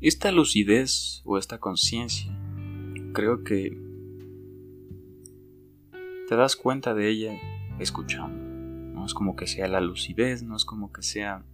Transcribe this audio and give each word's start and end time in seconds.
esta 0.00 0.32
lucidez 0.32 1.22
o 1.24 1.36
esta 1.36 1.58
conciencia, 1.58 2.32
creo 3.12 3.44
que 3.44 3.76
te 6.28 6.36
das 6.36 6.56
cuenta 6.56 6.94
de 6.94 7.08
ella 7.08 7.38
escuchando. 7.78 8.38
No 8.94 9.04
es 9.04 9.14
como 9.14 9.36
que 9.36 9.46
sea 9.46 9.68
la 9.68 9.80
lucidez, 9.80 10.42
no 10.42 10.56
es 10.56 10.64
como 10.64 10.92
que 10.92 11.02
sea 11.02 11.44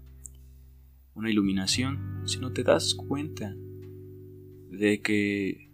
una 1.14 1.30
iluminación, 1.30 2.22
sino 2.26 2.52
te 2.52 2.62
das 2.62 2.94
cuenta 2.94 3.56
de 4.70 5.00
que 5.00 5.70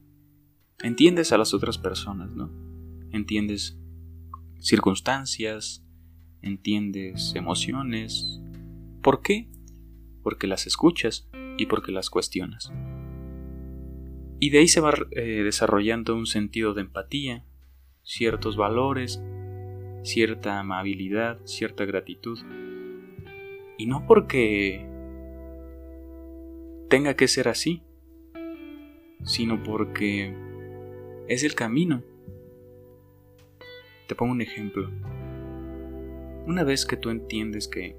entiendes 0.82 1.32
a 1.32 1.38
las 1.38 1.52
otras 1.52 1.78
personas, 1.78 2.34
¿no? 2.34 2.50
Entiendes 3.10 3.76
circunstancias, 4.60 5.84
entiendes 6.40 7.34
emociones. 7.34 8.40
¿Por 9.02 9.20
qué? 9.20 9.50
Porque 10.22 10.46
las 10.46 10.66
escuchas 10.66 11.28
y 11.62 11.66
porque 11.66 11.92
las 11.92 12.10
cuestionas. 12.10 12.72
Y 14.40 14.50
de 14.50 14.58
ahí 14.58 14.68
se 14.68 14.80
va 14.80 14.92
eh, 15.12 15.42
desarrollando 15.44 16.16
un 16.16 16.26
sentido 16.26 16.74
de 16.74 16.80
empatía, 16.80 17.44
ciertos 18.02 18.56
valores, 18.56 19.22
cierta 20.02 20.58
amabilidad, 20.58 21.38
cierta 21.44 21.84
gratitud. 21.84 22.38
Y 23.78 23.86
no 23.86 24.04
porque 24.08 24.84
tenga 26.88 27.14
que 27.14 27.28
ser 27.28 27.46
así, 27.46 27.82
sino 29.24 29.62
porque 29.62 30.34
es 31.28 31.44
el 31.44 31.54
camino. 31.54 32.02
Te 34.08 34.16
pongo 34.16 34.32
un 34.32 34.42
ejemplo. 34.42 34.90
Una 36.44 36.64
vez 36.64 36.84
que 36.84 36.96
tú 36.96 37.10
entiendes 37.10 37.68
que 37.68 37.96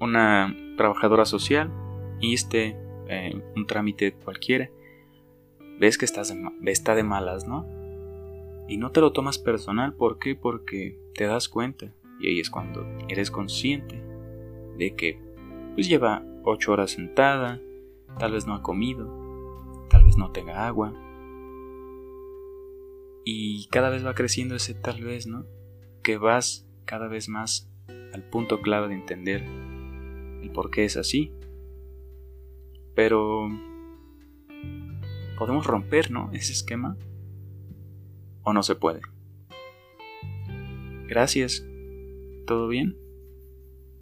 una 0.00 0.56
trabajadora 0.78 1.26
social 1.26 1.70
hiciste 2.20 2.76
eh, 3.08 3.42
un 3.56 3.66
trámite 3.66 4.12
cualquiera, 4.12 4.70
ves 5.78 5.98
que 5.98 6.04
estás 6.04 6.34
está 6.66 6.94
de 6.94 7.02
malas, 7.02 7.46
¿no? 7.46 7.66
Y 8.68 8.76
no 8.76 8.92
te 8.92 9.00
lo 9.00 9.12
tomas 9.12 9.38
personal, 9.38 9.94
¿por 9.94 10.18
qué? 10.18 10.36
Porque 10.36 10.98
te 11.14 11.24
das 11.24 11.48
cuenta, 11.48 11.92
y 12.20 12.28
ahí 12.28 12.40
es 12.40 12.50
cuando 12.50 12.86
eres 13.08 13.30
consciente 13.30 14.00
de 14.76 14.94
que 14.94 15.18
pues 15.74 15.88
lleva 15.88 16.24
ocho 16.44 16.72
horas 16.72 16.92
sentada, 16.92 17.60
tal 18.18 18.32
vez 18.32 18.46
no 18.46 18.54
ha 18.54 18.62
comido, 18.62 19.86
tal 19.88 20.04
vez 20.04 20.16
no 20.16 20.30
tenga 20.30 20.66
agua, 20.66 20.94
y 23.24 23.66
cada 23.66 23.90
vez 23.90 24.04
va 24.04 24.14
creciendo 24.14 24.54
ese 24.54 24.74
tal 24.74 25.02
vez, 25.02 25.26
¿no? 25.26 25.46
Que 26.02 26.16
vas 26.16 26.66
cada 26.84 27.08
vez 27.08 27.28
más 27.28 27.70
al 28.12 28.28
punto 28.28 28.60
clave 28.60 28.88
de 28.88 28.94
entender 28.94 29.44
el 30.42 30.50
por 30.52 30.70
qué 30.70 30.84
es 30.84 30.96
así. 30.96 31.32
Pero 33.02 33.48
podemos 35.38 35.66
romper, 35.66 36.10
¿no? 36.10 36.28
Ese 36.34 36.52
esquema. 36.52 36.98
¿O 38.42 38.52
no 38.52 38.62
se 38.62 38.74
puede? 38.74 39.00
Gracias. 41.08 41.64
¿Todo 42.46 42.68
bien? 42.68 42.98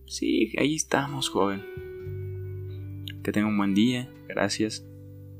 Sí, 0.04 0.52
ahí 0.58 0.74
estamos, 0.74 1.28
joven. 1.28 1.62
Que 3.22 3.30
tenga 3.30 3.46
un 3.46 3.56
buen 3.56 3.72
día. 3.72 4.10
Gracias. 4.26 4.84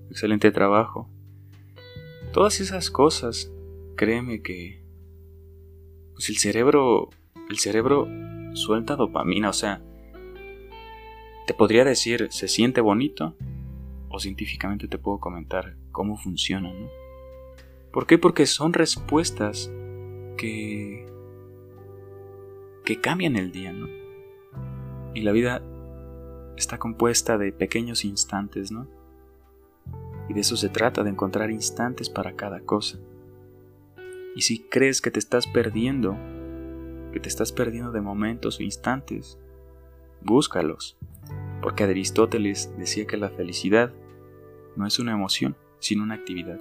Excelente 0.09 0.53
trabajo. 0.53 1.11
Todas 2.33 2.61
esas 2.61 2.93
cosas 2.93 3.53
créeme 3.97 4.41
que 4.41 4.85
pues 6.13 6.29
el 6.29 6.37
cerebro 6.37 7.11
el 7.51 7.59
cerebro 7.59 8.07
suelta 8.55 8.95
dopamina, 8.95 9.51
o 9.51 9.53
sea, 9.53 9.83
te 11.49 11.55
podría 11.55 11.83
decir 11.83 12.29
se 12.31 12.47
siente 12.47 12.83
bonito 12.83 13.35
o 14.11 14.21
científicamente 14.21 14.87
te 14.87 14.99
puedo 14.99 15.19
comentar 15.19 15.77
cómo 15.93 16.19
funciona, 16.19 16.75
¿no? 16.75 16.91
¿Por 17.91 18.07
qué? 18.07 18.19
Porque 18.19 18.45
son 18.45 18.75
respuestas 18.75 19.73
que 20.37 21.07
que 22.85 23.01
cambian 23.01 23.37
el 23.37 23.51
día, 23.51 23.73
¿no? 23.73 23.89
Y 25.15 25.23
la 25.23 25.33
vida 25.33 25.63
está 26.59 26.77
compuesta 26.77 27.39
de 27.39 27.51
pequeños 27.51 28.05
instantes, 28.05 28.71
¿no? 28.71 28.87
Y 30.29 30.35
de 30.35 30.41
eso 30.43 30.55
se 30.55 30.69
trata, 30.69 31.03
de 31.03 31.11
encontrar 31.11 31.51
instantes 31.51 32.11
para 32.11 32.37
cada 32.37 32.61
cosa. 32.61 32.99
Y 34.37 34.43
si 34.43 34.65
crees 34.65 35.01
que 35.01 35.11
te 35.11 35.19
estás 35.19 35.47
perdiendo, 35.47 36.15
que 37.11 37.21
te 37.21 37.29
estás 37.31 37.53
perdiendo 37.53 37.91
de 37.91 38.03
momentos 38.03 38.61
o 38.61 38.63
instantes, 38.63 39.39
búscalos. 40.21 40.99
Porque 41.63 41.85
Aristóteles 41.85 42.73
decía 42.79 43.07
que 43.07 43.17
la 43.17 43.31
felicidad 43.31 43.93
no 44.77 44.87
es 44.87 44.99
una 44.99 45.13
emoción, 45.13 45.57
sino 45.79 46.03
una 46.03 46.15
actividad. 46.15 46.61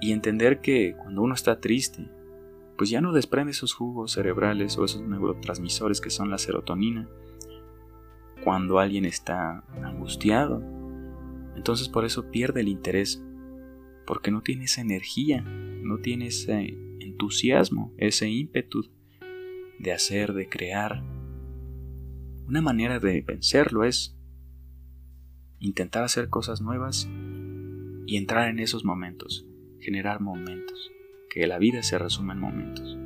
Y 0.00 0.12
entender 0.12 0.60
que 0.60 0.94
cuando 0.96 1.22
uno 1.22 1.34
está 1.34 1.60
triste, 1.60 2.08
pues 2.76 2.90
ya 2.90 3.00
no 3.00 3.12
desprende 3.12 3.52
esos 3.52 3.74
jugos 3.74 4.12
cerebrales 4.12 4.78
o 4.78 4.84
esos 4.84 5.02
neurotransmisores 5.02 6.00
que 6.00 6.10
son 6.10 6.30
la 6.30 6.38
serotonina. 6.38 7.08
Cuando 8.42 8.78
alguien 8.78 9.04
está 9.04 9.64
angustiado, 9.82 10.62
entonces 11.56 11.88
por 11.88 12.04
eso 12.04 12.30
pierde 12.30 12.62
el 12.62 12.68
interés, 12.68 13.22
porque 14.06 14.30
no 14.30 14.40
tiene 14.40 14.64
esa 14.64 14.80
energía 14.80 15.44
no 15.82 15.98
tiene 15.98 16.26
ese 16.26 16.76
entusiasmo, 17.00 17.92
ese 17.96 18.28
ímpetu 18.28 18.84
de 19.78 19.92
hacer, 19.92 20.32
de 20.34 20.48
crear. 20.48 21.02
Una 22.50 22.62
manera 22.62 22.98
de 22.98 23.20
vencerlo 23.20 23.84
es 23.84 24.18
intentar 25.60 26.02
hacer 26.02 26.28
cosas 26.28 26.60
nuevas 26.60 27.08
y 28.06 28.16
entrar 28.16 28.48
en 28.48 28.58
esos 28.58 28.84
momentos, 28.84 29.46
generar 29.78 30.20
momentos, 30.20 30.90
que 31.30 31.46
la 31.46 31.60
vida 31.60 31.84
se 31.84 31.96
resume 31.96 32.32
en 32.32 32.40
momentos. 32.40 32.98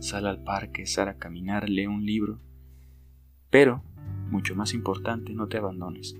Sal 0.00 0.26
al 0.26 0.42
parque, 0.42 0.86
sal 0.86 1.08
a 1.08 1.18
caminar, 1.18 1.68
lee 1.68 1.86
un 1.86 2.06
libro, 2.06 2.40
pero, 3.50 3.84
mucho 4.30 4.56
más 4.56 4.72
importante, 4.72 5.34
no 5.34 5.48
te 5.48 5.58
abandones. 5.58 6.16